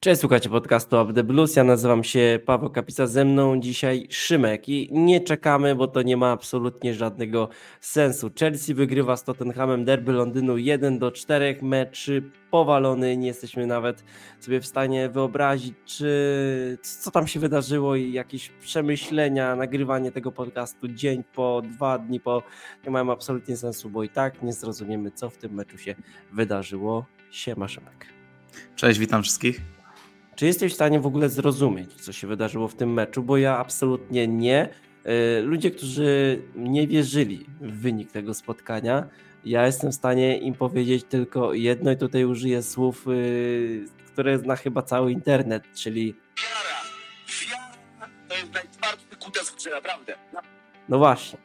[0.00, 1.56] Cześć, słuchajcie podcastu Up The Blues.
[1.56, 6.16] Ja nazywam się Paweł Kapisa, ze mną dzisiaj Szymek i nie czekamy, bo to nie
[6.16, 7.48] ma absolutnie żadnego
[7.80, 8.30] sensu.
[8.40, 12.10] Chelsea wygrywa z Tottenhamem derby Londynu 1 do 4, mecz
[12.50, 14.04] powalony, nie jesteśmy nawet
[14.40, 20.88] sobie w stanie wyobrazić, czy co tam się wydarzyło i jakieś przemyślenia, nagrywanie tego podcastu
[20.88, 22.42] dzień po, dwa dni po,
[22.84, 25.94] nie mają absolutnie sensu, bo i tak nie zrozumiemy, co w tym meczu się
[26.32, 27.06] wydarzyło.
[27.30, 28.06] Siema Szymek.
[28.76, 29.77] Cześć, witam wszystkich.
[30.38, 33.22] Czy jesteś w stanie w ogóle zrozumieć, co się wydarzyło w tym meczu?
[33.22, 34.68] Bo ja absolutnie nie.
[35.04, 39.08] E, ludzie, którzy nie wierzyli w wynik tego spotkania,
[39.44, 44.56] ja jestem w stanie im powiedzieć tylko jedno, i tutaj użyję słów, y, które zna
[44.56, 46.14] chyba cały internet, czyli.
[46.38, 46.82] Wiara!
[47.50, 50.14] Wiara to jest najtwardszy kutas naprawdę.
[50.88, 51.38] No właśnie.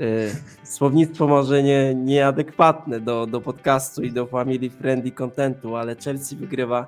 [0.00, 6.36] E, słownictwo może nie, nieadekwatne do, do podcastu i do family friendly contentu, ale Chelsea
[6.36, 6.86] wygrywa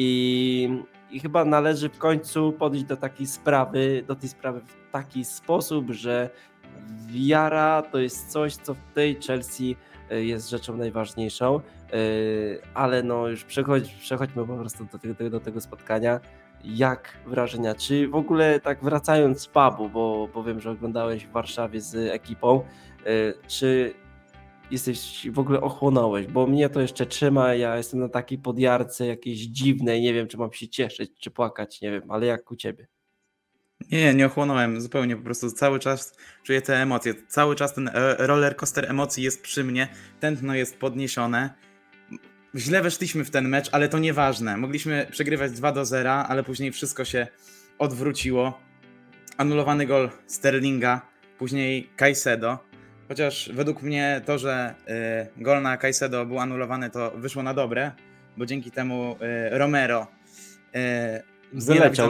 [0.00, 0.68] i,
[1.10, 5.90] I chyba należy w końcu podejść do takiej sprawy, do tej sprawy w taki sposób,
[5.90, 6.30] że
[7.06, 9.76] wiara to jest coś, co w tej Chelsea
[10.10, 11.60] e, jest rzeczą najważniejszą, e,
[12.74, 16.20] ale no już przechodź, przechodźmy po prostu do tego, do tego spotkania.
[16.64, 17.74] Jak wrażenia?
[17.74, 21.94] Czy w ogóle tak wracając z pubu, bo, bo wiem, że oglądałeś w Warszawie z
[21.94, 23.94] ekipą, e, czy
[24.70, 29.38] jesteś w ogóle ochłonąłeś, bo mnie to jeszcze trzyma, ja jestem na takiej podjarce jakiejś
[29.38, 32.86] dziwnej, nie wiem czy mam się cieszyć, czy płakać, nie wiem, ale jak u ciebie?
[33.92, 38.16] Nie, nie ochłonąłem zupełnie, po prostu cały czas czuję te emocje, cały czas ten e,
[38.18, 39.88] roller coaster emocji jest przy mnie,
[40.20, 41.54] tętno jest podniesione.
[42.56, 44.56] Źle weszliśmy w ten mecz, ale to nieważne.
[44.56, 47.26] Mogliśmy przegrywać 2 do 0, ale później wszystko się
[47.78, 48.60] odwróciło.
[49.36, 51.00] Anulowany gol Sterlinga,
[51.38, 52.67] później Caicedo.
[53.08, 54.74] Chociaż według mnie to, że
[55.38, 57.92] y, gol na Caicedo był anulowany, to wyszło na dobre,
[58.36, 59.16] bo dzięki temu
[59.52, 60.06] y, Romero
[60.76, 61.22] y,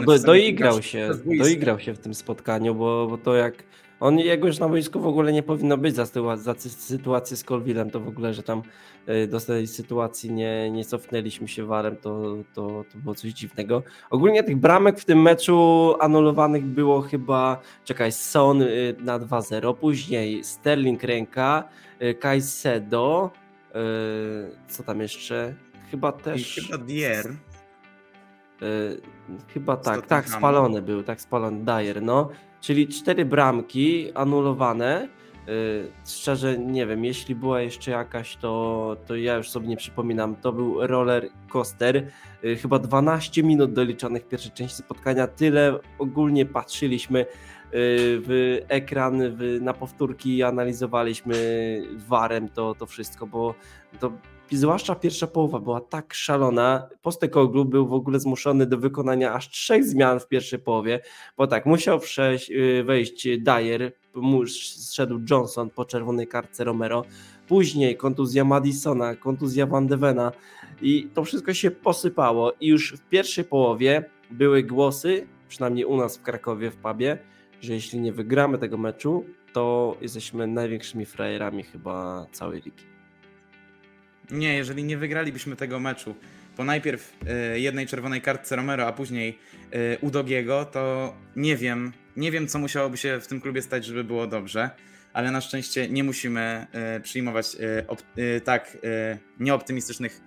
[0.05, 3.53] do, doigrał się, doigrał się w tym spotkaniu, bo, bo to jak
[3.99, 6.05] on, jego już na boisku w ogóle nie powinno być za,
[6.35, 8.61] za sytuację z Colvillem, to w ogóle, że tam
[9.09, 13.83] y, do tej sytuacji nie, nie cofnęliśmy się warem, to, to, to było coś dziwnego.
[14.09, 20.43] Ogólnie tych bramek w tym meczu anulowanych było chyba, czekaj, Son y, na 2-0, później
[20.43, 21.63] Sterling ręka,
[22.01, 23.31] y, Caicedo,
[24.67, 25.53] co tam jeszcze?
[25.91, 26.57] Chyba też...
[26.57, 27.25] I chyba Dier.
[29.53, 32.29] Chyba tak, tak, spalony był, tak spalony, Dyer, no.
[32.61, 35.09] Czyli cztery bramki anulowane.
[35.49, 40.35] Y, szczerze nie wiem, jeśli była jeszcze jakaś, to, to ja już sobie nie przypominam.
[40.35, 42.07] To był roller coaster.
[42.43, 45.27] Y, chyba 12 minut doliczonych pierwszej części spotkania.
[45.27, 47.25] Tyle ogólnie patrzyliśmy y,
[47.71, 51.35] w ekran, w, na powtórki i analizowaliśmy
[52.07, 53.55] warem to, to wszystko, bo
[53.99, 54.11] to
[54.57, 56.89] zwłaszcza pierwsza połowa była tak szalona.
[57.01, 61.01] Postekoglu był w ogóle zmuszony do wykonania aż trzech zmian w pierwszej połowie,
[61.37, 63.91] bo tak, musiał przejść, y, wejść Dyer,
[64.47, 67.05] zszedł Johnson po czerwonej kartce Romero,
[67.47, 70.31] później kontuzja Madisona, kontuzja Van de Vena
[70.81, 76.17] i to wszystko się posypało i już w pierwszej połowie były głosy, przynajmniej u nas
[76.17, 77.17] w Krakowie w pubie,
[77.61, 82.98] że jeśli nie wygramy tego meczu, to jesteśmy największymi frajerami chyba całej ligi.
[84.31, 86.15] Nie, jeżeli nie wygralibyśmy tego meczu
[86.57, 87.13] po najpierw
[87.55, 89.39] y, jednej czerwonej kartce Romero, a później
[89.73, 94.03] y, Udogiego, to nie wiem, nie wiem co musiałoby się w tym klubie stać, żeby
[94.03, 94.69] było dobrze,
[95.13, 96.67] ale na szczęście nie musimy
[96.97, 97.57] y, przyjmować
[98.43, 98.77] tak
[99.39, 100.21] nieoptymistycznych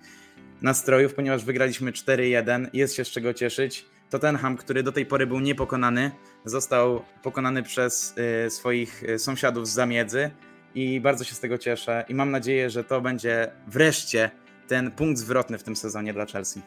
[0.61, 3.85] nastrojów, ponieważ wygraliśmy 4-1, jest się z czego cieszyć.
[4.09, 6.11] Tottenham, który do tej pory był niepokonany,
[6.45, 8.15] został pokonany przez
[8.49, 10.31] swoich sąsiadów z zamiedzy
[10.75, 14.31] i bardzo się z tego cieszę i mam nadzieję, że to będzie wreszcie
[14.67, 16.61] ten punkt zwrotny w tym sezonie dla Chelsea.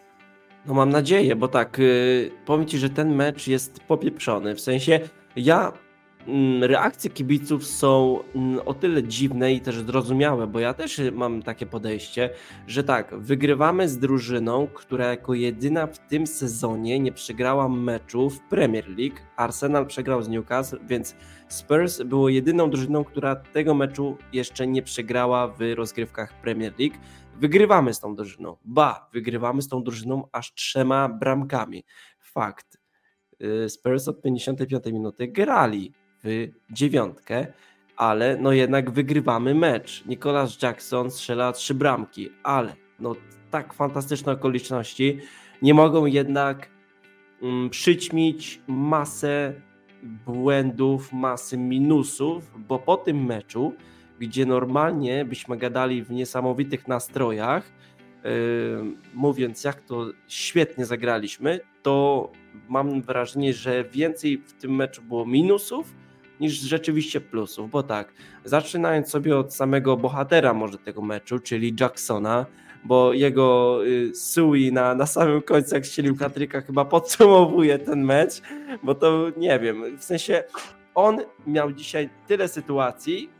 [0.66, 5.00] No mam nadzieję, bo tak, yy, powiem Ci, że ten mecz jest popieprzony, w sensie
[5.36, 5.72] ja
[6.60, 11.66] reakcje kibiców są mm, o tyle dziwne i też zrozumiałe, bo ja też mam takie
[11.66, 12.30] podejście,
[12.66, 18.40] że tak, wygrywamy z drużyną, która jako jedyna w tym sezonie nie przegrała meczu w
[18.40, 19.16] Premier League.
[19.36, 21.16] Arsenal przegrał z Newcastle, więc
[21.48, 26.96] Spurs było jedyną drużyną, która tego meczu jeszcze nie przegrała w rozgrywkach Premier League.
[27.36, 28.56] Wygrywamy z tą drużyną.
[28.64, 31.84] Ba, wygrywamy z tą drużyną aż trzema bramkami.
[32.18, 32.78] Fakt.
[33.42, 35.92] Y, Spurs od 55 minuty grali
[36.70, 37.46] dziewiątkę,
[37.96, 40.04] ale no jednak wygrywamy mecz.
[40.06, 43.16] Nicolas Jackson strzela trzy bramki, ale no
[43.50, 45.18] tak fantastyczne okoliczności
[45.62, 46.70] nie mogą jednak
[47.42, 49.54] mm, przyćmić masę
[50.02, 53.74] błędów, masy minusów, bo po tym meczu,
[54.18, 57.72] gdzie normalnie byśmy gadali w niesamowitych nastrojach,
[59.14, 62.32] mówiąc jak to świetnie zagraliśmy, to
[62.68, 65.94] mam wrażenie, że więcej w tym meczu było minusów
[66.40, 68.12] niż rzeczywiście plusów, bo tak,
[68.44, 72.46] zaczynając sobie od samego bohatera może tego meczu, czyli Jacksona,
[72.84, 78.42] bo jego y, Sui na, na samym końcu, jak strzelił Katryka, chyba podsumowuje ten mecz,
[78.82, 80.44] bo to nie wiem, w sensie
[80.94, 83.30] on miał dzisiaj tyle sytuacji,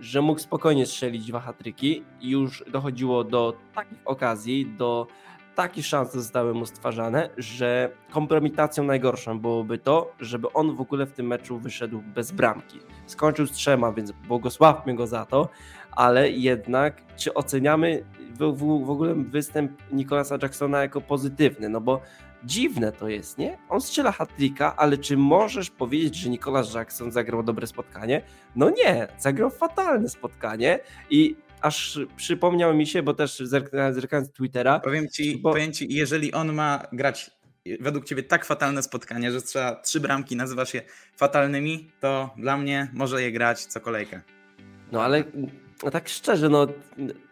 [0.00, 5.06] że mógł spokojnie strzelić dwa hatryki i już dochodziło do takich okazji, do
[5.56, 11.12] takie szanse zostały mu stwarzane, że kompromitacją najgorszą byłoby to, żeby on w ogóle w
[11.12, 12.80] tym meczu wyszedł bez bramki.
[13.06, 15.48] Skończył z trzema, więc błogosławmy go za to,
[15.92, 18.04] ale jednak czy oceniamy
[18.38, 21.68] w, w, w ogóle występ Nicolasa Jacksona jako pozytywny?
[21.68, 22.00] No bo
[22.44, 23.58] dziwne to jest, nie?
[23.68, 24.30] On strzela hat
[24.76, 28.22] ale czy możesz powiedzieć, że Nicolas Jackson zagrał dobre spotkanie?
[28.56, 30.78] No nie, zagrał fatalne spotkanie
[31.10, 33.42] i aż przypomniał mi się, bo też
[33.90, 34.80] zerkając Twittera.
[34.80, 35.50] Powiem ci, bo...
[35.50, 37.30] powiem ci, jeżeli on ma grać
[37.80, 40.82] według ciebie tak fatalne spotkanie, że strzela trzy bramki, nazywasz je
[41.16, 44.20] fatalnymi, to dla mnie może je grać co kolejkę.
[44.92, 45.24] No ale
[45.82, 46.66] no tak szczerze, no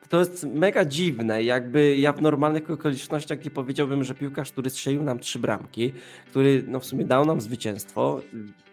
[0.08, 1.42] to jest mega dziwne.
[1.42, 5.92] Jakby ja w normalnych okolicznościach nie powiedziałbym, że piłkarz, który strzelił nam trzy bramki,
[6.26, 8.20] który no w sumie dał nam zwycięstwo,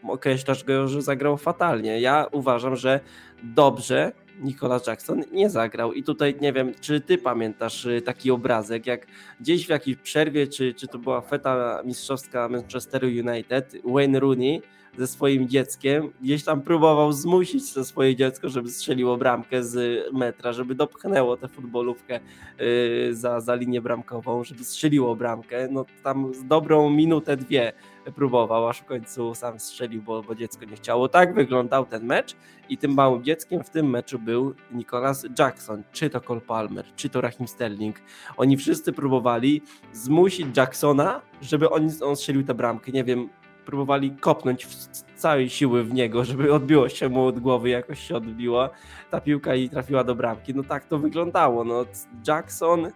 [0.03, 2.01] określasz go, że zagrał fatalnie.
[2.01, 2.99] Ja uważam, że
[3.43, 4.11] dobrze
[4.41, 5.93] Nicolas Jackson nie zagrał.
[5.93, 9.07] I tutaj nie wiem, czy ty pamiętasz y, taki obrazek, jak
[9.39, 14.61] gdzieś w jakiejś przerwie, czy, czy to była feta mistrzowska Manchesteru United, Wayne Rooney
[14.97, 20.53] ze swoim dzieckiem, gdzieś tam próbował zmusić to swoje dziecko, żeby strzeliło bramkę z metra,
[20.53, 22.19] żeby dopchnęło tę futbolówkę
[22.59, 25.67] yy, za, za linię bramkową, żeby strzeliło bramkę.
[25.71, 27.73] No tam z dobrą minutę, dwie
[28.15, 31.09] próbował, aż w końcu sam strzelił, bo, bo dziecko nie chciało.
[31.09, 32.35] Tak wyglądał ten mecz
[32.69, 37.09] i tym małym dzieckiem w tym meczu był Nicholas Jackson, czy to Cole Palmer, czy
[37.09, 37.95] to Rahim Sterling.
[38.37, 39.61] Oni wszyscy próbowali
[39.93, 42.91] zmusić Jacksona, żeby on, on strzelił tę bramkę.
[42.91, 43.29] Nie wiem,
[43.65, 44.75] próbowali kopnąć w
[45.15, 48.69] całej siły w niego, żeby odbiło się mu od głowy, jakoś się odbiła
[49.09, 50.55] ta piłka i trafiła do bramki.
[50.55, 51.63] No tak to wyglądało.
[51.63, 51.85] No,
[52.27, 52.91] Jackson,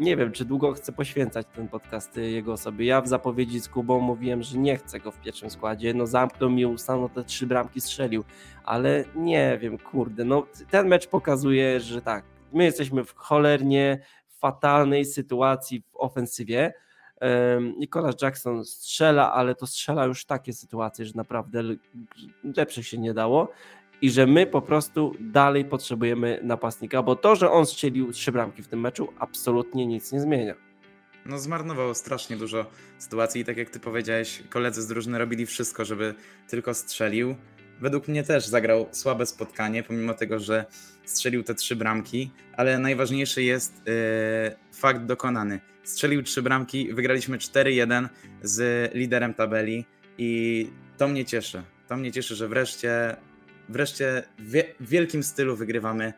[0.00, 2.86] nie wiem, czy długo chcę poświęcać ten podcast jego osobie.
[2.86, 5.94] Ja w zapowiedzi z Kubą mówiłem, że nie chcę go w pierwszym składzie.
[5.94, 8.24] No zamknął mi usta, no te trzy bramki strzelił,
[8.64, 13.98] ale nie wiem, kurde, no ten mecz pokazuje, że tak, my jesteśmy w cholernie
[14.28, 16.74] fatalnej sytuacji w ofensywie
[17.78, 21.62] Nicolas Jackson strzela, ale to strzela już takie sytuacje, że naprawdę
[22.56, 23.48] lepsze się nie dało
[24.02, 28.62] i że my po prostu dalej potrzebujemy napastnika, bo to, że on strzelił trzy bramki
[28.62, 30.54] w tym meczu, absolutnie nic nie zmienia.
[31.26, 32.66] No zmarnował strasznie dużo
[32.98, 36.14] sytuacji i tak jak ty powiedziałeś, koledzy z drużyny robili wszystko, żeby
[36.48, 37.34] tylko strzelił.
[37.80, 40.64] Według mnie też zagrał słabe spotkanie, pomimo tego, że
[41.04, 43.92] strzelił te trzy bramki, ale najważniejszy jest yy,
[44.72, 45.60] fakt dokonany.
[45.82, 48.08] Strzelił trzy bramki, wygraliśmy 4-1
[48.42, 49.86] z liderem tabeli
[50.18, 51.62] i to mnie cieszy.
[51.88, 53.16] To mnie cieszy, że wreszcie,
[53.68, 56.12] wreszcie w wielkim stylu wygrywamy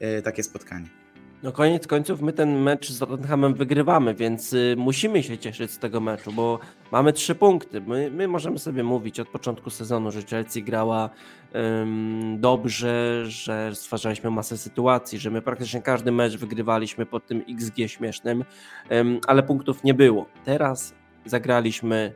[0.00, 1.04] yy, takie spotkanie.
[1.44, 5.78] No koniec końców my ten mecz z Tottenhamem wygrywamy, więc y, musimy się cieszyć z
[5.78, 6.58] tego meczu, bo
[6.92, 7.80] mamy trzy punkty.
[7.80, 11.10] My, my możemy sobie mówić od początku sezonu, że Chelsea grała
[11.54, 17.78] ym, dobrze, że stwarzaliśmy masę sytuacji, że my praktycznie każdy mecz wygrywaliśmy pod tym XG
[17.86, 18.44] śmiesznym,
[18.92, 20.26] ym, ale punktów nie było.
[20.44, 22.12] Teraz zagraliśmy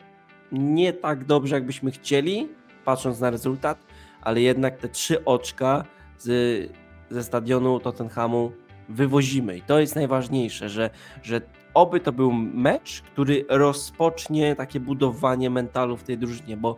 [0.52, 2.48] nie tak dobrze, jakbyśmy chcieli,
[2.84, 3.78] patrząc na rezultat,
[4.22, 5.84] ale jednak te trzy oczka
[6.18, 6.28] z,
[7.10, 8.52] ze stadionu Tottenhamu
[8.88, 9.56] wywozimy.
[9.56, 10.90] I to jest najważniejsze, że,
[11.22, 11.40] że
[11.74, 16.76] oby to był mecz, który rozpocznie takie budowanie mentalu w tej drużynie, bo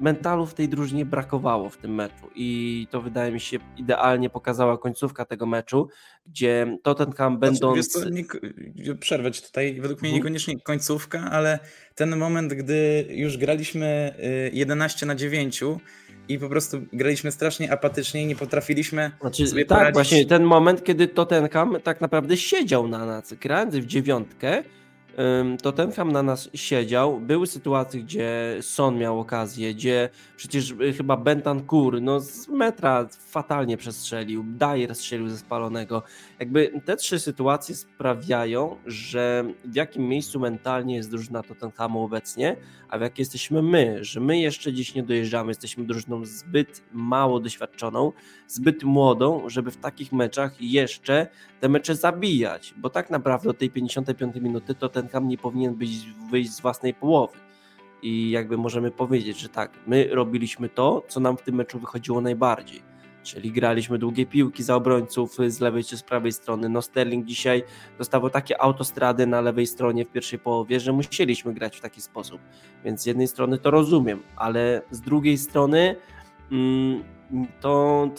[0.00, 4.78] mentalu w tej drużynie brakowało w tym meczu i to wydaje mi się idealnie pokazała
[4.78, 5.88] końcówka tego meczu,
[6.26, 7.88] gdzie Tottenham znaczy, będąc...
[7.88, 8.24] Co, nie,
[9.00, 11.58] przerwę ci tutaj, według mnie niekoniecznie końcówka, ale
[11.94, 14.14] ten moment, gdy już graliśmy
[14.52, 15.60] 11 y, na 9
[16.28, 19.94] i po prostu graliśmy strasznie apatycznie i nie potrafiliśmy znaczy, sobie Tak, poradzić.
[19.94, 24.62] właśnie ten moment, kiedy Tottenham tak naprawdę siedział na nas, grając w dziewiątkę,
[25.62, 27.20] Tottenham na nas siedział.
[27.20, 33.76] Były sytuacje, gdzie Son miał okazję, gdzie przecież y, chyba Bentancur no z metra fatalnie
[33.76, 36.02] przestrzelił, Dyer strzelił ze spalonego.
[36.40, 42.56] Jakby te trzy sytuacje sprawiają, że w jakim miejscu mentalnie jest drużyna Tottenhamu obecnie,
[42.88, 47.40] a w jakiej jesteśmy my, że my jeszcze dziś nie dojeżdżamy, jesteśmy drużyną zbyt mało
[47.40, 48.12] doświadczoną,
[48.46, 51.26] zbyt młodą, żeby w takich meczach jeszcze
[51.60, 54.74] te mecze zabijać, bo tak naprawdę od tej 55 minuty
[55.08, 55.90] Tottenham nie powinien być,
[56.30, 57.38] wyjść z własnej połowy.
[58.02, 62.20] I jakby możemy powiedzieć, że tak, my robiliśmy to, co nam w tym meczu wychodziło
[62.20, 62.82] najbardziej.
[63.22, 66.68] czyli graliśmy długie piłki za obrońców z lewej czy z prawej strony.
[66.68, 67.62] No Sterling dzisiaj
[67.98, 72.40] dostawał takie autostrady na lewej stronie w pierwszej połowie, że musieliśmy grać w taki sposób.
[72.84, 75.96] Więc z jednej strony to rozumiem, ale z drugiej strony
[76.52, 77.04] mm,
[77.60, 78.10] to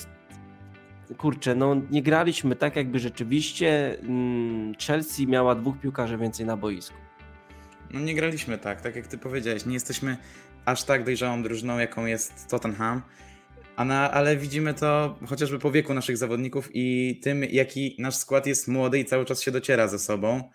[1.17, 6.97] kurczę, no nie graliśmy tak, jakby rzeczywiście mm, Chelsea miała dwóch piłkarzy więcej na boisku.
[7.93, 9.65] No nie graliśmy tak, tak jak ty powiedziałeś.
[9.65, 10.17] Nie jesteśmy
[10.65, 13.01] aż tak dojrzałą drużyną, jaką jest Tottenham.
[13.85, 18.67] Na, ale widzimy to chociażby po wieku naszych zawodników i tym, jaki nasz skład jest
[18.67, 20.49] młody i cały czas się dociera ze sobą.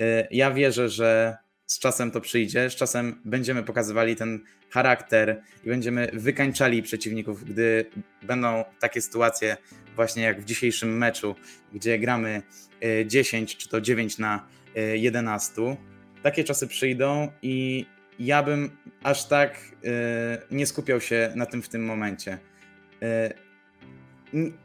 [0.00, 1.36] Y, ja wierzę, że
[1.72, 7.86] z czasem to przyjdzie, z czasem będziemy pokazywali ten charakter i będziemy wykańczali przeciwników, gdy
[8.22, 9.56] będą takie sytuacje,
[9.96, 11.34] właśnie jak w dzisiejszym meczu,
[11.72, 12.42] gdzie gramy
[13.06, 14.46] 10 y, czy to 9 na
[14.94, 15.62] 11.
[15.62, 15.76] Y,
[16.22, 17.86] takie czasy przyjdą i
[18.18, 18.70] ja bym
[19.02, 19.58] aż tak
[20.50, 22.38] nie skupiał się na tym w tym momencie.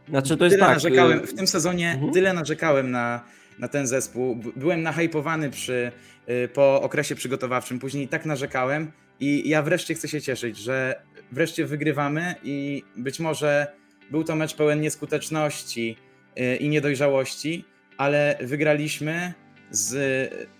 [0.09, 0.75] Znaczy to jest tyle tak.
[0.75, 2.13] Narzekałem, w tym sezonie mhm.
[2.13, 3.23] tyle narzekałem na,
[3.59, 4.35] na ten zespół.
[4.55, 5.91] Byłem nahypowany przy,
[6.29, 11.65] y, po okresie przygotowawczym, później tak narzekałem i ja wreszcie chcę się cieszyć, że wreszcie
[11.65, 13.67] wygrywamy i być może
[14.11, 15.97] był to mecz pełen nieskuteczności
[16.39, 17.65] y, i niedojrzałości,
[17.97, 19.33] ale wygraliśmy
[19.71, 19.89] z,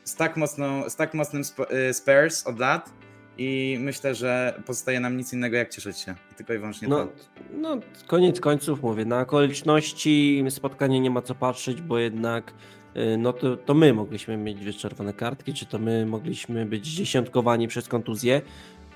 [0.03, 1.43] z, tak, mocną, z tak mocnym
[1.89, 2.93] y, Spurs od lat
[3.37, 6.15] i myślę, że pozostaje nam nic innego jak cieszyć się.
[6.31, 7.11] I tylko i wyłącznie no, to.
[7.53, 7.77] No,
[8.07, 12.53] koniec końców mówię, na okoliczności spotkanie nie ma co patrzeć, bo jednak
[12.97, 16.87] y, no to, to my mogliśmy mieć dwie czerwone kartki, czy to my mogliśmy być
[16.87, 18.41] dziesiątkowani przez kontuzję.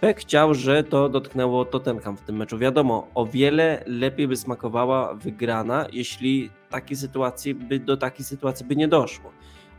[0.02, 2.58] Pek chciał, że to dotknęło Tottenham w tym meczu.
[2.58, 8.76] Wiadomo, o wiele lepiej by smakowała wygrana, jeśli takiej sytuacji by, do takiej sytuacji by
[8.76, 9.32] nie doszło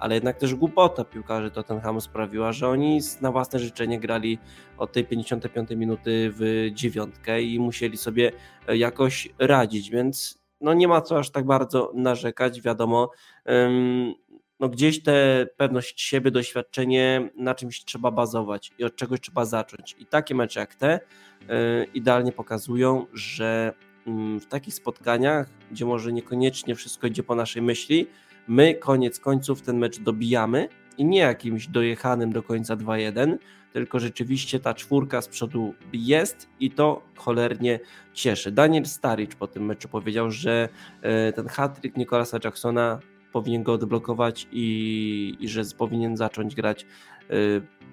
[0.02, 4.38] ale jednak też głupota piłkarzy Tottenhamu sprawiła, że oni na własne życzenie grali
[4.78, 8.32] od tej 55 minuty w dziewiątkę i musieli sobie
[8.68, 13.10] e, jakoś radzić, więc no nie ma co aż tak bardzo narzekać, wiadomo,
[14.60, 19.96] no gdzieś tę pewność siebie, doświadczenie na czymś trzeba bazować i od czegoś trzeba zacząć.
[19.98, 21.00] I takie mecze jak te
[21.48, 23.72] e, idealnie pokazują, że
[24.06, 28.06] mm, w takich spotkaniach, gdzie może niekoniecznie wszystko idzie po naszej myśli,
[28.48, 30.68] My koniec końców ten mecz dobijamy
[30.98, 33.36] i nie jakimś dojechanym do końca 2-1,
[33.72, 37.80] tylko rzeczywiście ta czwórka z przodu jest i to cholernie
[38.12, 38.52] cieszy.
[38.52, 40.68] Daniel Staricz po tym meczu powiedział, że
[41.02, 42.98] e, ten hat-trick Nicolasa Jacksona
[43.32, 46.86] powinien go odblokować i, i że powinien zacząć grać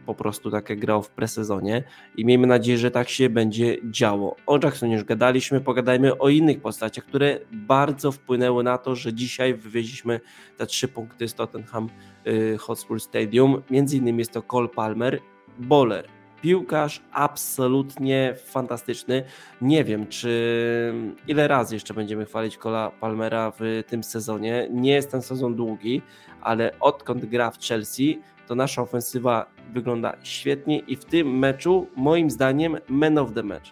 [0.10, 1.84] po prostu tak jak grał w presezonie
[2.18, 4.36] i miejmy nadzieję, że tak się będzie działo.
[4.46, 9.54] O Jacksonie już gadaliśmy, pogadajmy o innych postaciach, które bardzo wpłynęły na to, że dzisiaj
[9.54, 10.20] wywieźliśmy
[10.58, 11.90] te trzy punkty z Tottenham
[12.28, 13.62] y, Hotspur Stadium.
[13.70, 15.20] Między innymi jest to Cole Palmer,
[15.60, 16.08] Bowler,
[16.42, 19.24] piłkarz absolutnie fantastyczny.
[19.62, 20.94] Nie wiem, czy
[21.28, 24.68] ile razy jeszcze będziemy chwalić Kola Palmera w tym sezonie.
[24.72, 26.02] Nie jest ten sezon długi,
[26.42, 32.30] ale odkąd gra w Chelsea, to nasza ofensywa wygląda świetnie i w tym meczu, moim
[32.30, 33.70] zdaniem, man of the match.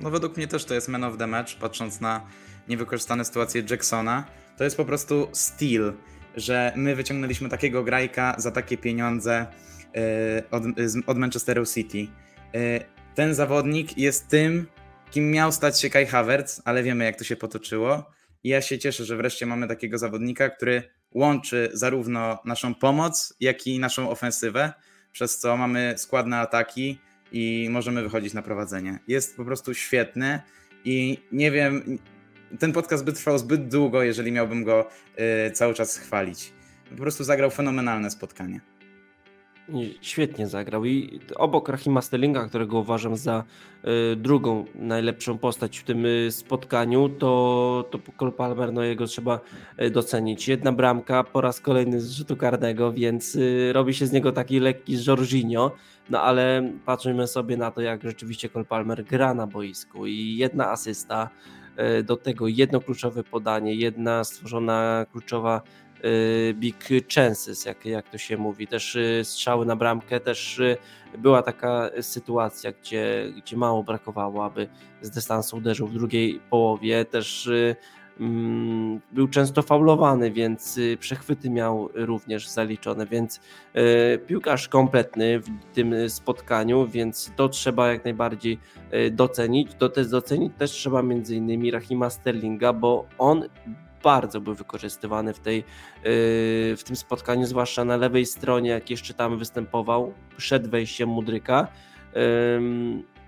[0.00, 2.26] No według mnie też to jest man of the match, patrząc na
[2.68, 4.24] niewykorzystane sytuacje Jacksona.
[4.56, 5.92] To jest po prostu styl,
[6.36, 9.46] że my wyciągnęliśmy takiego grajka za takie pieniądze
[9.96, 10.62] E, od,
[11.06, 12.06] od Manchesteru City.
[12.54, 12.80] E,
[13.14, 14.66] ten zawodnik jest tym,
[15.10, 18.10] kim miał stać się Kai Havertz, ale wiemy jak to się potoczyło.
[18.44, 20.82] I ja się cieszę, że wreszcie mamy takiego zawodnika, który
[21.14, 24.72] łączy zarówno naszą pomoc, jak i naszą ofensywę,
[25.12, 26.98] przez co mamy składne ataki
[27.32, 28.98] i możemy wychodzić na prowadzenie.
[29.08, 30.42] Jest po prostu świetny
[30.84, 31.98] i nie wiem,
[32.58, 34.88] ten podcast by trwał zbyt długo, jeżeli miałbym go
[35.48, 36.52] y, cały czas chwalić.
[36.90, 38.60] Po prostu zagrał fenomenalne spotkanie.
[40.00, 40.84] Świetnie zagrał.
[40.84, 43.44] I obok Rahima Sterlinga, którego uważam za
[44.12, 49.40] y, drugą najlepszą postać w tym y, spotkaniu, to, to Cole Palmer, no jego trzeba
[49.82, 50.48] y, docenić.
[50.48, 53.38] Jedna bramka po raz kolejny z rzutu karnego, więc
[53.72, 55.70] robi się z niego taki lekki Jorginho,
[56.10, 60.06] no ale patrzymy sobie na to, jak rzeczywiście Cole Palmer gra na boisku.
[60.06, 61.30] I jedna asysta,
[62.04, 65.62] do tego jedno kluczowe podanie, jedna stworzona kluczowa
[66.54, 66.76] big
[67.14, 68.66] chances, jak, jak to się mówi.
[68.66, 70.76] Też y, strzały na bramkę, też y,
[71.18, 74.68] była taka sytuacja, gdzie, gdzie mało brakowało, aby
[75.02, 77.04] z dystansu uderzył w drugiej połowie.
[77.04, 77.50] Też
[78.20, 83.40] mm, był często faulowany, więc przechwyty miał również zaliczone, więc
[84.26, 88.58] piłkarz kompletny w tym spotkaniu, więc to trzeba jak najbardziej
[89.10, 89.74] docenić.
[89.78, 93.44] To też docenić też trzeba między innymi Rahima Sterlinga, bo on
[94.02, 95.64] bardzo był wykorzystywany w, tej, yy,
[96.76, 101.68] w tym spotkaniu, zwłaszcza na lewej stronie, jak jeszcze tam występował przed wejściem Mudryka.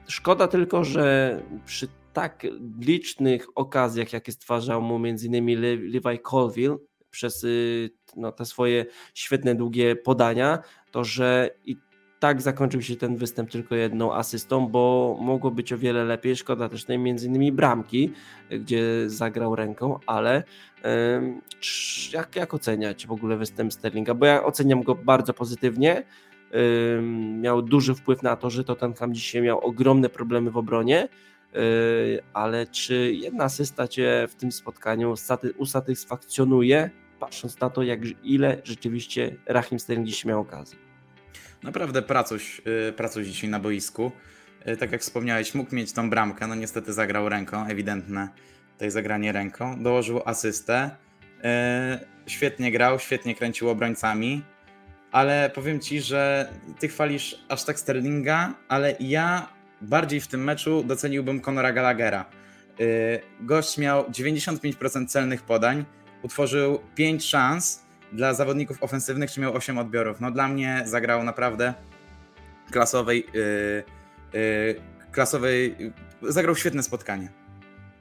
[0.09, 1.37] Szkoda tylko, że
[1.67, 2.47] przy tak
[2.81, 5.61] licznych okazjach, jakie stwarzał mu m.in.
[5.93, 6.77] Levi Colville
[7.11, 10.59] przez y, no, te swoje świetne, długie podania,
[10.91, 11.77] to że i
[12.21, 16.37] tak zakończył się ten występ tylko jedną asystą, bo mogło być o wiele lepiej.
[16.37, 18.13] Szkoda też tej między innymi bramki,
[18.51, 20.43] gdzie zagrał ręką, ale
[22.13, 24.15] jak, jak oceniać w ogóle występ Sterlinga?
[24.15, 26.03] Bo ja oceniam go bardzo pozytywnie.
[27.41, 31.09] Miał duży wpływ na to, że Tottenham dzisiaj miał ogromne problemy w obronie,
[31.53, 31.61] yy,
[32.33, 35.15] ale czy jedna asysta Cię w tym spotkaniu
[35.59, 40.90] usatysfakcjonuje, patrząc na to, jak ile rzeczywiście Rahim Sterling dziś miał okazji?
[41.63, 44.13] Naprawdę pracuś, yy, pracuś dzisiaj na boisku.
[44.67, 48.29] Yy, tak jak wspomniałeś, mógł mieć tą bramkę, no niestety zagrał ręką, ewidentne
[48.73, 49.83] tutaj zagranie ręką.
[49.83, 50.91] Dołożył asystę.
[52.27, 54.43] Świetnie grał, świetnie kręcił obrońcami
[55.13, 59.49] ale powiem ci, że ty chwalisz aż tak Sterlinga, ale ja
[59.81, 62.25] bardziej w tym meczu doceniłbym Conora Gallaghera.
[62.81, 65.85] Y, gość miał 95% celnych podań,
[66.23, 70.21] utworzył 5 szans dla zawodników ofensywnych, czy miał 8 odbiorów.
[70.21, 71.75] No dla mnie zagrał naprawdę
[72.71, 73.85] klasowej, yy,
[74.33, 74.75] yy,
[75.13, 75.77] klasowej,
[76.23, 77.40] zagrał świetne spotkanie.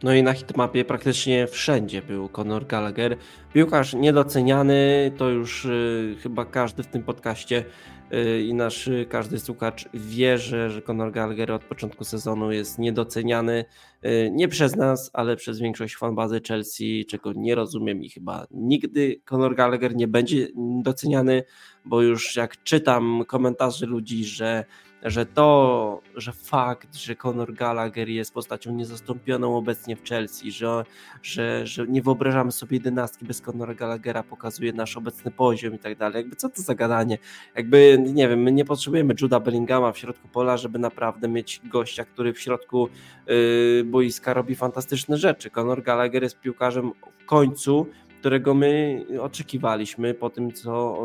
[0.03, 3.17] No i na hitmapie praktycznie wszędzie był Conor Gallagher.
[3.53, 7.65] Piłkarz niedoceniany, to już y, chyba każdy w tym podcaście
[8.13, 12.79] y, i nasz y, każdy słuchacz wie, że, że Conor Gallagher od początku sezonu jest
[12.79, 13.65] niedoceniany.
[14.05, 19.21] Y, nie przez nas, ale przez większość fanbazy Chelsea, czego nie rozumiem i chyba nigdy
[19.25, 20.47] Conor Gallagher nie będzie
[20.83, 21.43] doceniany,
[21.85, 24.65] bo już jak czytam komentarze ludzi, że
[25.03, 30.83] że to, że fakt, że Conor Gallagher jest postacią niezastąpioną obecnie w Chelsea, że,
[31.23, 35.97] że, że nie wyobrażamy sobie jedenastki bez Conora Gallaghera, pokazuje nasz obecny poziom i tak
[35.97, 36.17] dalej.
[36.17, 37.17] Jakby co to za gadanie?
[37.55, 42.05] Jakby, nie wiem, my nie potrzebujemy Juda Bellingama w środku pola, żeby naprawdę mieć gościa,
[42.05, 42.89] który w środku
[43.27, 45.49] yy, boiska robi fantastyczne rzeczy.
[45.49, 47.87] Conor Gallagher jest piłkarzem w końcu,
[48.19, 51.03] którego my oczekiwaliśmy po tym, co,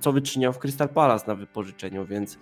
[0.00, 2.38] co wyczyniał w Crystal Palace na wypożyczeniu, więc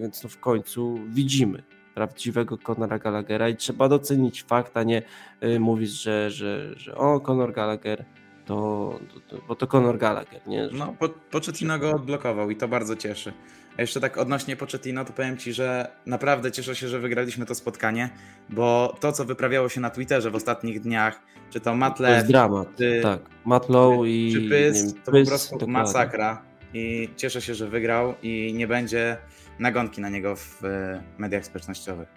[0.00, 1.62] więc no w końcu widzimy
[1.94, 5.02] prawdziwego Conora Gallaghera i trzeba docenić fakt, a nie
[5.42, 8.04] y, mówić, że, że, że o, Conor Gallagher
[8.46, 10.68] to, to, to, bo to Conor Gallagher, nie?
[10.72, 13.32] No, po, Pochettino go odblokował i to bardzo cieszy.
[13.78, 17.54] A jeszcze tak odnośnie Pochettino, to powiem Ci, że naprawdę cieszę się, że wygraliśmy to
[17.54, 18.10] spotkanie,
[18.48, 22.26] bo to, co wyprawiało się na Twitterze w ostatnich dniach, czy to Matlew, to jest
[22.26, 25.72] dramat, czy, tak, Matlow i czy Pys, wiem, to po prostu dokładnie.
[25.72, 26.42] masakra
[26.74, 29.16] i cieszę się, że wygrał i nie będzie
[29.60, 32.08] nagonki na niego w e, mediach społecznościowych.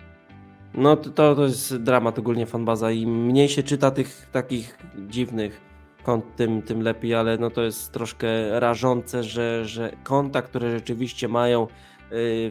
[0.74, 4.78] No to, to jest dramat ogólnie fanbaza i mniej się czyta tych takich
[5.10, 5.62] dziwnych
[6.04, 11.28] kont, tym, tym lepiej, ale no to jest troszkę rażące, że, że konta, które rzeczywiście
[11.28, 11.68] mają e,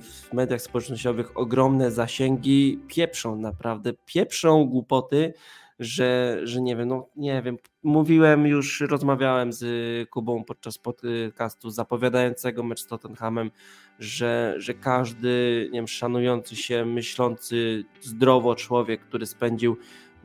[0.00, 5.34] w mediach społecznościowych ogromne zasięgi, pieprzą naprawdę, pieprzą głupoty,
[5.84, 9.64] że, że nie wiem, no nie wiem, mówiłem już, rozmawiałem z
[10.10, 13.50] Kubą podczas podcastu zapowiadającego mecz z Tottenhamem,
[13.98, 19.76] że, że każdy, nie wiem, szanujący się, myślący zdrowo człowiek, który spędził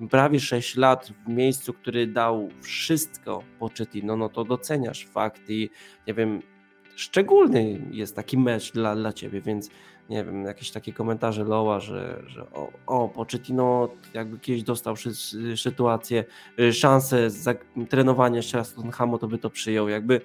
[0.10, 5.70] prawie 6 lat w miejscu, który dał wszystko Pochettino, no to doceniasz fakt i
[6.08, 6.42] nie wiem,
[6.96, 9.70] szczególny jest taki mecz dla, dla ciebie, więc
[10.10, 14.96] nie wiem, jakieś takie komentarze Loa, że, że o, o Pochettino jakby kiedyś dostał
[15.56, 16.24] sytuację,
[16.60, 17.28] y, szansę
[17.90, 20.22] trenowania jeszcze raz Tottenhamu, to by to przyjął, jakby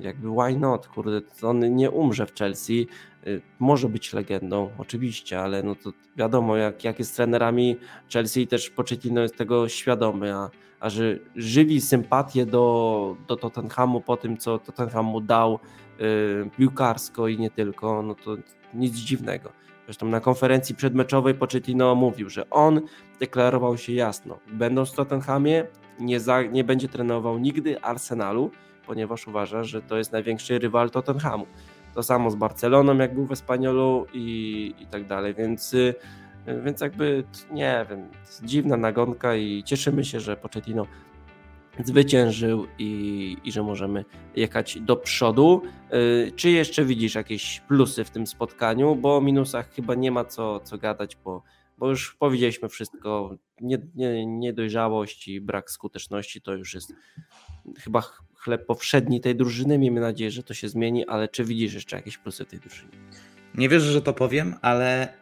[0.00, 2.86] jakby why not, kurde, on nie umrze w Chelsea,
[3.26, 7.76] y, może być legendą, oczywiście, ale no to wiadomo, jak, jak jest trenerami
[8.12, 14.16] Chelsea też Pochettino jest tego świadomy, a, a że żywi sympatię do, do Tottenhamu po
[14.16, 15.58] tym, co Tottenham mu dał
[15.98, 18.36] yy, piłkarsko i nie tylko, no to
[18.74, 19.52] nic dziwnego.
[19.84, 22.80] Zresztą na konferencji przedmeczowej Pochettino mówił, że on
[23.20, 25.64] deklarował się jasno, będąc w Tottenhamie
[26.00, 28.50] nie, za, nie będzie trenował nigdy Arsenalu,
[28.86, 31.46] ponieważ uważa, że to jest największy rywal Tottenhamu.
[31.94, 35.94] To samo z Barceloną, jak był w Espaniolu i, i tak dalej, więc, y,
[36.64, 38.08] więc jakby nie wiem,
[38.42, 40.86] dziwna nagonka i cieszymy się, że Pochettino
[41.84, 44.04] zwyciężył i, i że możemy
[44.36, 45.62] jechać do przodu.
[45.92, 48.96] Y, czy jeszcze widzisz jakieś plusy w tym spotkaniu?
[48.96, 51.42] Bo o minusach chyba nie ma co, co gadać, bo,
[51.78, 53.36] bo już powiedzieliśmy wszystko.
[53.60, 56.94] Nie, nie, niedojrzałość i brak skuteczności to już jest
[57.78, 58.02] chyba
[58.34, 59.78] chleb powszedni tej drużyny.
[59.78, 62.92] Miejmy nadzieję, że to się zmieni, ale czy widzisz jeszcze jakieś plusy w tej drużynie?
[63.54, 65.14] Nie wierzę, że to powiem, ale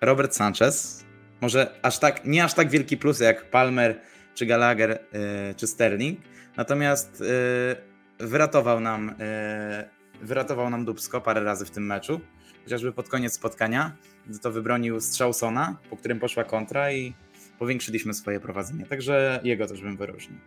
[0.00, 1.04] Robert Sanchez,
[1.40, 4.00] może aż tak, nie aż tak wielki plus jak Palmer
[4.34, 6.20] czy Gallagher, yy, czy Sterling,
[6.56, 12.20] natomiast yy, wyratował nam yy, wyratował nam Dubsko parę razy w tym meczu,
[12.64, 17.14] chociażby pod koniec spotkania, gdy to wybronił strzał Sona, po którym poszła kontra i
[17.58, 18.86] powiększyliśmy swoje prowadzenie.
[18.86, 20.38] Także jego też bym wyróżnił.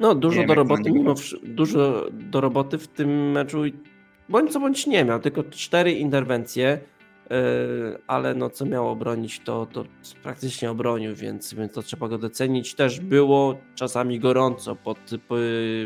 [0.00, 3.66] No, dużo wiem, do roboty, mimo dużo do roboty w tym meczu.
[3.66, 3.72] i
[4.28, 6.80] Bądź co bądź nie miał, tylko cztery interwencje,
[8.06, 9.84] ale no co miał obronić, to, to
[10.22, 12.74] praktycznie obronił, więc, więc to trzeba go docenić.
[12.74, 15.34] Też było czasami gorąco pod, po,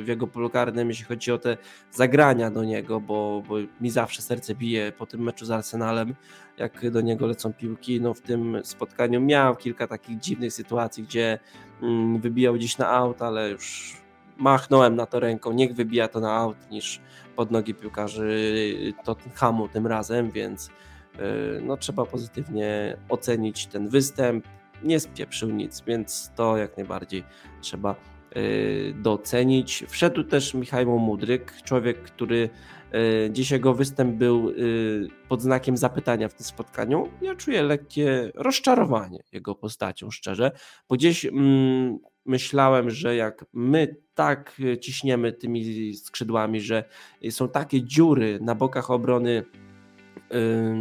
[0.01, 1.57] w jego polu karnym, jeśli chodzi o te
[1.91, 6.15] zagrania do niego, bo, bo mi zawsze serce bije po tym meczu z Arsenalem,
[6.59, 8.01] jak do niego lecą piłki.
[8.01, 11.39] No w tym spotkaniu miał kilka takich dziwnych sytuacji, gdzie
[11.83, 13.97] mm, wybijał gdzieś na aut, ale już
[14.37, 17.01] machnąłem na to ręką, niech wybija to na aut niż
[17.37, 18.55] pod nogi piłkarzy
[19.05, 20.71] Tottenhamu tym razem, więc
[21.63, 24.49] no, trzeba pozytywnie ocenić ten występ.
[24.83, 27.25] Nie spieprzył nic, więc to jak najbardziej
[27.61, 27.95] trzeba
[28.35, 29.85] yy, docenić.
[29.89, 32.49] Wszedł też Michał Mudryk, człowiek, który
[32.93, 37.09] yy, dzisiaj jego występ był yy, pod znakiem zapytania w tym spotkaniu.
[37.23, 40.51] Ja czuję lekkie rozczarowanie jego postacią, szczerze,
[40.89, 46.85] bo gdzieś mm, myślałem, że jak my tak ciśniemy tymi skrzydłami, że
[47.31, 49.45] są takie dziury na bokach obrony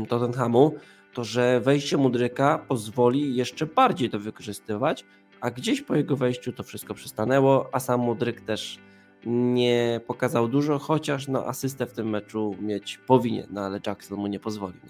[0.10, 0.76] Tottenhamu,
[1.14, 5.06] to że wejście Mudryka pozwoli jeszcze bardziej to wykorzystywać,
[5.42, 8.80] a gdzieś po jego wejściu to wszystko przystanęło, a sam Mudryk też
[9.26, 14.28] nie pokazał dużo, chociaż no asystę w tym meczu mieć powinien, no ale Jackson mu
[14.28, 14.82] nie pozwolił.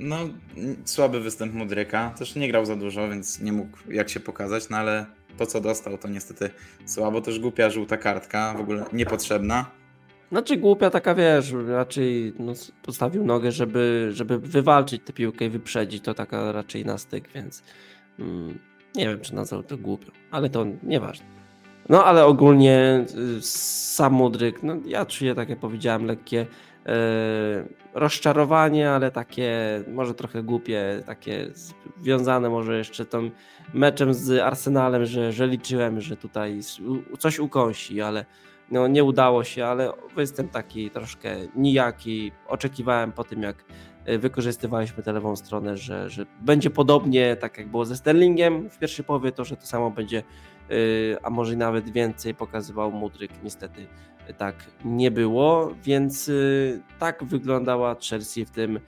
[0.00, 0.16] No,
[0.84, 2.10] słaby występ Mudryka.
[2.10, 5.06] Też nie grał za dużo, więc nie mógł jak się pokazać, no ale
[5.38, 6.50] to co dostał to niestety
[6.84, 7.20] słabo.
[7.20, 9.77] Też głupia żółta kartka, w ogóle niepotrzebna.
[10.32, 16.04] Znaczy głupia taka, wiesz, raczej no, postawił nogę, żeby, żeby wywalczyć tę piłkę i wyprzedzić,
[16.04, 17.62] to taka raczej na styk, więc
[18.18, 18.58] mm,
[18.96, 21.26] nie wiem, czy nazwał to głupią, ale to nieważne.
[21.88, 23.04] No ale ogólnie
[23.38, 26.46] y, sam Mudryk, no ja czuję, tak jak powiedziałem, lekkie
[26.86, 26.94] e,
[27.94, 31.50] rozczarowanie, ale takie może trochę głupie, takie
[32.02, 33.30] związane może jeszcze tym
[33.74, 36.60] meczem z Arsenalem, że, że liczyłem, że tutaj
[37.18, 38.24] coś ukąsi, ale
[38.70, 42.32] no, nie udało się, ale występ taki troszkę nijaki.
[42.46, 43.64] Oczekiwałem po tym, jak
[44.04, 48.78] e, wykorzystywaliśmy tę lewą stronę, że, że będzie podobnie, tak jak było ze Sterlingiem w
[48.78, 50.72] pierwszej połowie, to że to samo będzie, e,
[51.22, 53.30] a może nawet więcej pokazywał Mudryk.
[53.42, 53.86] Niestety
[54.26, 54.54] e, tak
[54.84, 56.30] nie było, więc
[56.98, 58.80] tak wyglądała Chelsea w tym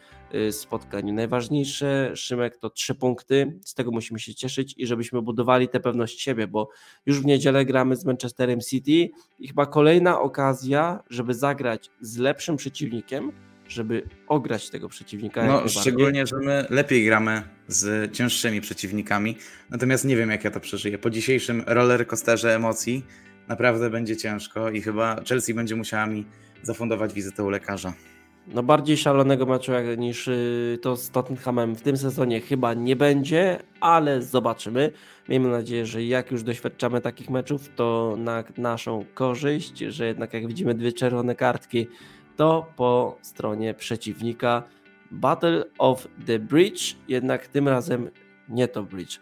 [0.50, 1.14] spotkaniu.
[1.14, 6.20] Najważniejsze, Szymek, to trzy punkty, z tego musimy się cieszyć i żebyśmy budowali tę pewność
[6.20, 6.68] siebie, bo
[7.06, 12.56] już w niedzielę gramy z Manchesterem City i chyba kolejna okazja, żeby zagrać z lepszym
[12.56, 13.32] przeciwnikiem,
[13.68, 15.46] żeby ograć tego przeciwnika.
[15.46, 19.36] No, szczególnie, że my lepiej gramy z cięższymi przeciwnikami.
[19.70, 20.98] Natomiast nie wiem, jak ja to przeżyję.
[20.98, 23.04] Po dzisiejszym rollercoasterze emocji
[23.48, 26.26] naprawdę będzie ciężko i chyba Chelsea będzie musiała mi
[26.62, 27.92] zafundować wizytę u lekarza.
[28.54, 33.58] No bardziej szalonego meczu niż y, to z Tottenhamem w tym sezonie chyba nie będzie,
[33.80, 34.92] ale zobaczymy.
[35.28, 40.46] Miejmy nadzieję, że jak już doświadczamy takich meczów, to na naszą korzyść, że jednak jak
[40.46, 41.86] widzimy dwie czerwone kartki,
[42.36, 44.62] to po stronie przeciwnika
[45.10, 48.10] Battle of the Bridge, jednak tym razem
[48.48, 49.18] nie to Bridge.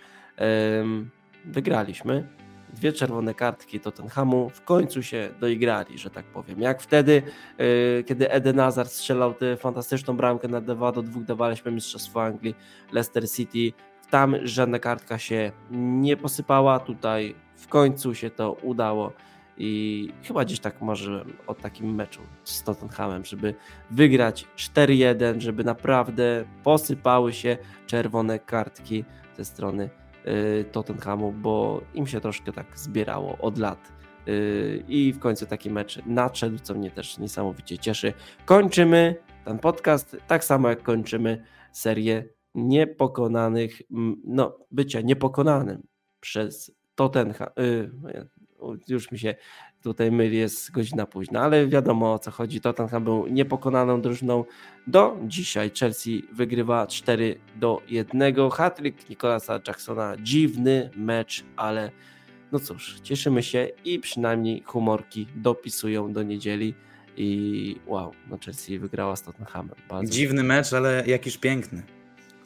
[1.44, 2.37] Wygraliśmy.
[2.72, 6.60] Dwie czerwone kartki Tottenhamu w końcu się doigrali, że tak powiem.
[6.60, 7.22] Jak wtedy,
[7.58, 12.54] yy, kiedy Eden Hazard strzelał tę fantastyczną bramkę na 2 do 2, dawaliśmy Mistrzostwo Anglii
[12.92, 13.72] Leicester City.
[14.10, 19.12] Tam żadna kartka się nie posypała, tutaj w końcu się to udało
[19.58, 23.54] i chyba gdzieś tak marzyłem o takim meczu z Tottenhamem, żeby
[23.90, 29.04] wygrać 4-1, żeby naprawdę posypały się czerwone kartki
[29.36, 29.90] ze strony
[30.72, 33.92] Tottenhamu, bo im się troszkę tak zbierało od lat.
[34.28, 38.12] Y, I w końcu taki mecz nadszedł, co mnie też niesamowicie cieszy.
[38.44, 43.82] Kończymy ten podcast, tak samo jak kończymy serię niepokonanych,
[44.24, 45.86] no, bycia niepokonanym
[46.20, 47.48] przez Tottenham.
[47.60, 47.90] y,
[48.88, 49.34] Już mi się
[49.82, 52.60] tutaj myli, jest godzina późna, ale wiadomo o co chodzi.
[52.60, 54.44] Tottenham był niepokonaną drużyną
[54.86, 55.70] do dzisiaj.
[55.78, 58.50] Chelsea wygrywa 4 do 1.
[58.50, 61.90] Hatryk Nicolasa Jacksona, dziwny mecz, ale
[62.52, 66.74] no cóż, cieszymy się i przynajmniej humorki dopisują do niedzieli.
[67.16, 69.74] I wow, no Chelsea wygrała z Tottenhamem.
[69.88, 71.97] Bardzo Dziwny mecz, ale jakiś piękny.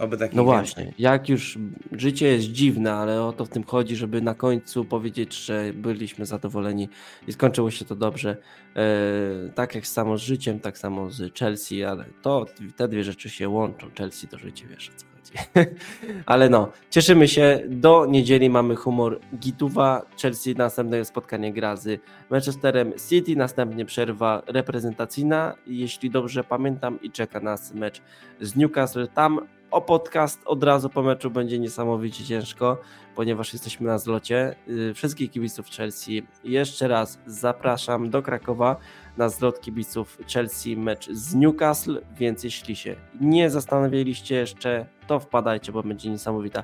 [0.02, 1.58] Oby taki no właśnie, jak już
[1.92, 6.26] życie jest dziwne, ale o to w tym chodzi, żeby na końcu powiedzieć, że byliśmy
[6.26, 6.88] zadowoleni
[7.28, 8.36] i skończyło się to dobrze.
[8.76, 13.30] E, tak jak samo z życiem, tak samo z Chelsea, ale to te dwie rzeczy
[13.30, 13.86] się łączą.
[13.98, 15.11] Chelsea to życie, wiesz co.
[15.22, 15.74] bardziej.
[16.26, 17.60] Ale no, cieszymy się.
[17.68, 20.02] Do niedzieli mamy humor Gituwa.
[20.22, 27.40] Chelsea następne spotkanie gra z Manchesterem City, następnie przerwa reprezentacyjna, jeśli dobrze pamiętam, i czeka
[27.40, 28.02] nas mecz
[28.40, 29.08] z Newcastle.
[29.14, 32.78] Tam o podcast od razu po meczu będzie niesamowicie ciężko,
[33.14, 34.54] ponieważ jesteśmy na zlocie.
[34.68, 38.76] Y, Wszystkich kibiców Chelsea jeszcze raz zapraszam do Krakowa
[39.16, 45.72] na zlot kibiców Chelsea mecz z Newcastle, więc jeśli się nie zastanawialiście jeszcze, to wpadajcie,
[45.72, 46.62] bo będzie niesamowita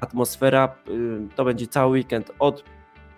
[0.00, 0.76] atmosfera.
[0.88, 2.64] Y, To będzie cały weekend od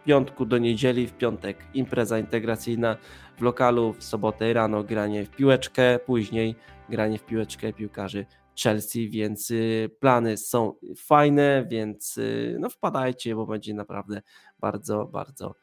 [0.04, 2.96] piątku do niedzieli, w piątek impreza integracyjna
[3.38, 6.54] w lokalu, w sobotę rano granie w piłeczkę, później
[6.88, 8.26] granie w piłeczkę piłkarzy
[8.62, 14.22] Chelsea, więc y, plany są fajne, więc y, no wpadajcie, bo będzie naprawdę
[14.58, 15.54] bardzo, bardzo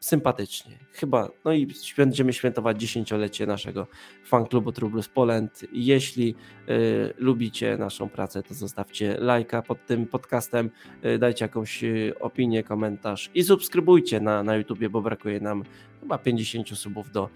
[0.00, 0.78] sympatycznie.
[0.92, 3.86] Chyba, no i będziemy świętować dziesięciolecie naszego
[4.24, 5.64] fanklubu Trublus Poland.
[5.72, 6.34] Jeśli
[6.68, 10.70] y, lubicie naszą pracę, to zostawcie lajka pod tym podcastem,
[11.04, 11.84] y, dajcie jakąś
[12.20, 15.64] opinię, komentarz i subskrybujcie na, na YouTubie, bo brakuje nam
[16.00, 17.28] chyba 50 subów do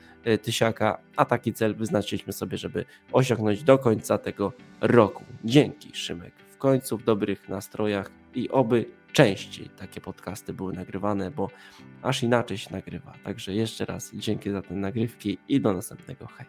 [0.42, 5.24] tysiaka, a taki cel wyznaczyliśmy sobie, żeby osiągnąć do końca tego roku.
[5.44, 6.32] Dzięki Szymek.
[6.48, 11.50] W końcu w dobrych nastrojach i oby częściej takie podcasty były nagrywane, bo
[12.02, 13.14] aż inaczej się nagrywa.
[13.24, 16.26] Także jeszcze raz dzięki za te nagrywki i do następnego.
[16.26, 16.46] Hej.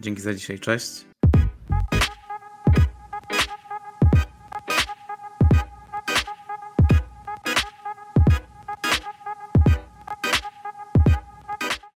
[0.00, 1.17] Dzięki za dzisiaj, cześć.